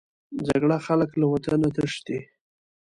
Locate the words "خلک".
0.85-1.11